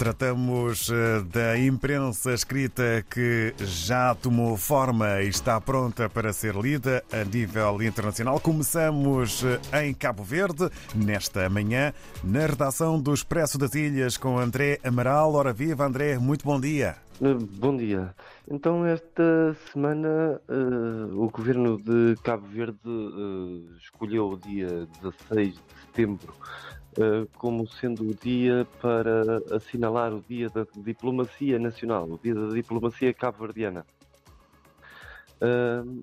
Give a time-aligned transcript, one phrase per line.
[0.00, 7.04] Tratamos eh, da imprensa escrita que já tomou forma e está pronta para ser lida
[7.12, 8.40] a nível internacional.
[8.40, 11.92] Começamos eh, em Cabo Verde, nesta manhã,
[12.24, 15.34] na redação do Expresso das Ilhas, com André Amaral.
[15.34, 16.96] Ora viva, André, muito bom dia.
[17.22, 18.14] Eh, bom dia.
[18.50, 25.80] Então, esta semana, uh, o governo de Cabo Verde uh, escolheu o dia 16 de
[25.82, 26.32] setembro
[26.96, 32.54] uh, como sendo o dia para assinalar o Dia da Diplomacia Nacional, o Dia da
[32.54, 33.84] Diplomacia Cabo-Verdiana.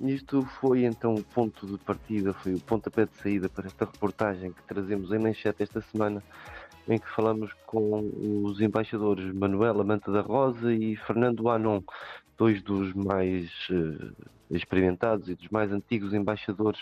[0.00, 4.52] isto foi então o ponto de partida, foi o pontapé de saída para esta reportagem
[4.52, 6.22] que trazemos em manchete esta semana
[6.88, 8.10] em que falamos com
[8.44, 11.82] os embaixadores Manuela Manta da Rosa e Fernando Anon,
[12.36, 14.14] dois dos mais uh,
[14.50, 16.80] experimentados e dos mais antigos embaixadores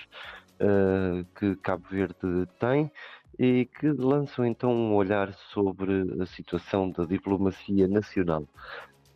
[0.61, 2.91] uh, que Cabo Verde tem
[3.39, 5.93] e que lançam então um olhar sobre
[6.23, 8.47] a situação da diplomacia nacional.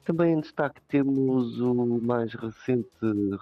[0.05, 2.89] Também em destaque temos o mais recente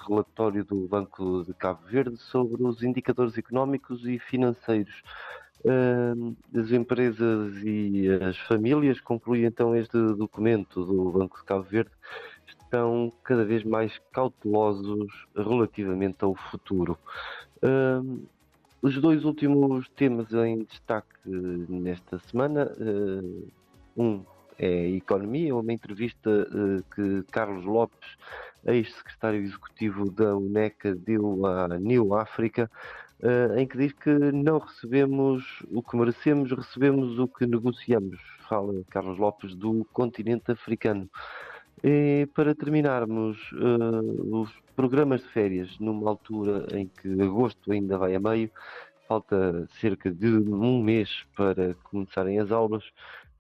[0.06, 5.03] relatório do Banco de Cabo Verde sobre os indicadores económicos e financeiros
[5.64, 11.91] as empresas e as famílias, conclui então este documento do Banco de Cabo Verde,
[12.47, 16.98] estão cada vez mais cautelosos relativamente ao futuro.
[18.81, 23.48] Os dois últimos temas em destaque nesta semana, uh,
[23.97, 24.25] um
[24.56, 28.09] é economia, uma entrevista uh, que Carlos Lopes,
[28.64, 33.08] ex-secretário executivo da UNECA, deu à New África, uh,
[33.56, 38.20] em que diz que não recebemos o que merecemos, recebemos o que negociamos.
[38.48, 41.08] Fala Carlos Lopes do continente africano.
[41.83, 48.14] E para terminarmos uh, os programas de férias, numa altura em que agosto ainda vai
[48.14, 48.50] a meio,
[49.06, 52.84] falta cerca de um mês para começarem as aulas,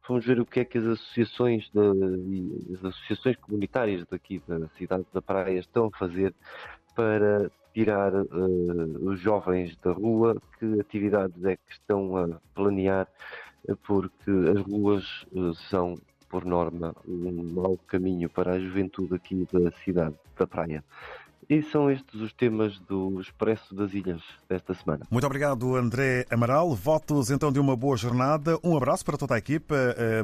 [0.08, 5.04] vamos ver o que é que as associações, de, as associações comunitárias daqui da cidade
[5.12, 6.34] da Praia estão a fazer
[6.94, 13.06] para tirar uh, os jovens da rua, que atividades é que estão a planear,
[13.86, 15.96] porque as ruas uh, são
[16.28, 20.84] por norma, um mau caminho para a juventude aqui da cidade da Praia.
[21.50, 25.06] E são estes os temas do Expresso das Ilhas desta semana.
[25.10, 26.74] Muito obrigado, André Amaral.
[26.74, 28.58] Votos então de uma boa jornada.
[28.62, 29.74] Um abraço para toda a equipa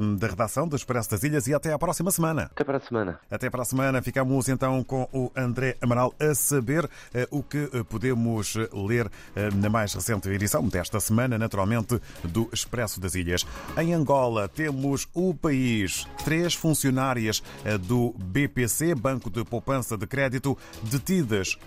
[0.03, 2.51] um, da redação do Expresso das Ilhas e até à próxima semana.
[2.53, 3.21] Até para a semana.
[3.31, 4.03] Até para a semana.
[4.03, 6.91] Ficamos então com o André Amaral a saber uh,
[7.31, 9.11] o que uh, podemos ler uh,
[9.57, 13.47] na mais recente edição desta semana, naturalmente, do Expresso das Ilhas.
[13.79, 16.07] Em Angola temos o país.
[16.23, 17.43] Três funcionárias
[17.81, 21.14] do BPC, Banco de Poupança de Crédito, detidas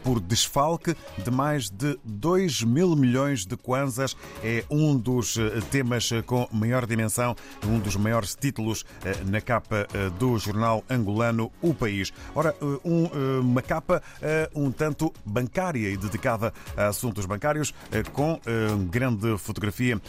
[0.03, 4.15] por desfalque de mais de 2 mil milhões de kwanzas.
[4.43, 7.35] É um dos eh, temas com maior dimensão,
[7.65, 12.11] um dos maiores títulos eh, na capa eh, do jornal angolano O País.
[12.35, 14.01] Ora, uma capa
[14.55, 17.73] um tanto bancária e dedicada a assuntos bancários,
[18.13, 18.39] com
[18.89, 19.99] grande fotografia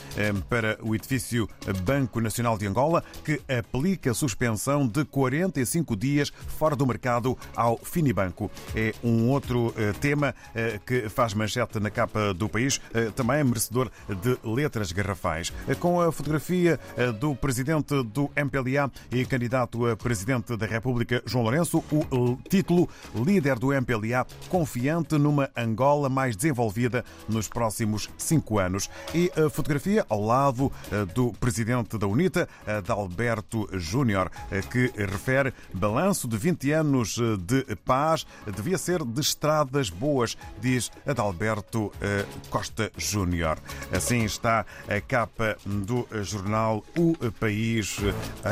[0.48, 1.48] para o edifício
[1.84, 8.50] Banco Nacional de Angola, que aplica suspensão de 45 dias fora do mercado ao Finibanco.
[8.74, 13.38] É um outro eh, tema eh, que faz manchete na capa do país, eh, também
[13.38, 15.52] é merecedor de letras garrafais.
[15.80, 16.78] Com a fotografia
[17.20, 23.58] do presidente do MPLA e candidato a presidente da República, João Lourenço, o título líder
[23.58, 28.90] do MPLA, confiante numa Angola mais desenvolvida nos próximos cinco anos.
[29.14, 30.72] E a fotografia ao lado
[31.14, 32.48] do presidente da UNITA,
[32.86, 34.30] Dalberto Júnior,
[34.70, 41.92] que refere balanço de 20 anos de paz devia ser de estradas boas, diz Adalberto
[42.00, 43.58] eh, Costa Júnior.
[43.92, 47.98] Assim está a capa do jornal O País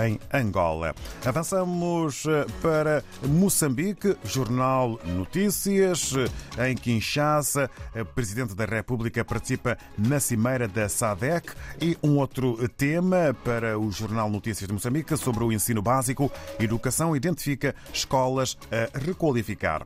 [0.04, 0.94] em Angola.
[1.24, 6.12] Avançamos eh, para Moçambique, jornal Notícias.
[6.58, 13.36] Em Kinshasa, o Presidente da República participa na cimeira da SADEC e um outro tema
[13.44, 16.30] para o jornal Notícias de Moçambique sobre o ensino básico.
[16.58, 19.84] Educação identifica escolas a requalificar.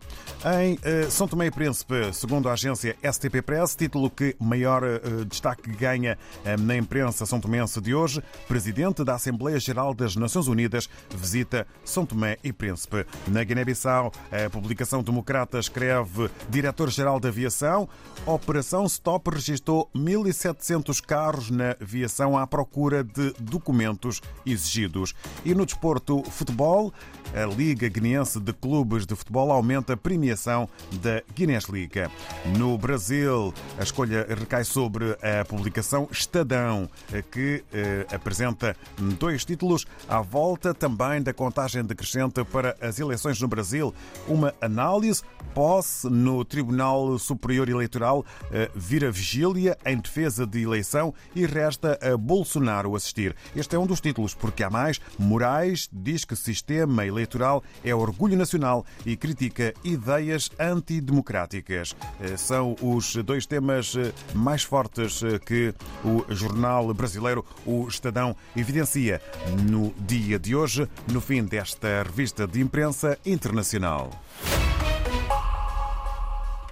[0.60, 4.84] Em em eh, São Tomé e Príncipe, segundo a agência STP Press, título que maior
[4.84, 10.14] eh, destaque ganha eh, na imprensa são tomense de hoje, presidente da Assembleia Geral das
[10.14, 13.04] Nações Unidas visita São Tomé e Príncipe.
[13.26, 17.88] Na Guiné-Bissau, a publicação democrata escreve diretor-geral da aviação,
[18.26, 25.14] Operação Stop registrou 1.700 carros na aviação à procura de documentos exigidos.
[25.44, 26.92] E no desporto futebol,
[27.34, 30.59] a Liga Guineense de Clubes de Futebol aumenta a premiação
[30.92, 32.10] da Guinness Liga.
[32.56, 36.88] No Brasil, a escolha recai sobre a publicação Estadão,
[37.30, 38.76] que eh, apresenta
[39.18, 43.94] dois títulos à volta também da contagem decrescente para as eleições no Brasil.
[44.26, 45.22] Uma análise,
[45.54, 52.16] posse no Tribunal Superior Eleitoral, eh, vira vigília em defesa de eleição e resta a
[52.16, 53.34] Bolsonaro assistir.
[53.54, 55.00] Este é um dos títulos, porque há mais.
[55.18, 61.96] Moraes diz que sistema eleitoral é orgulho nacional e critica ideias antidemocráticas.
[62.20, 65.74] Eh, são os dois temas eh, mais fortes que
[66.04, 69.20] o jornal brasileiro, o Estadão, evidencia
[69.68, 74.10] no dia de hoje, no fim desta revista de imprensa internacional.